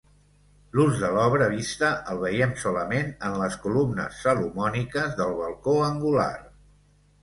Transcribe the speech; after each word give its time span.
L'ús 0.77 0.95
de 1.03 1.11
l'obra 1.15 1.49
vista 1.51 1.91
el 2.15 2.23
veiem 2.25 2.57
solament 2.65 3.13
en 3.29 3.39
les 3.45 3.61
columnes 3.69 4.19
salomòniques 4.27 5.17
del 5.23 5.41
balcó 5.47 5.81
angular. 5.95 6.31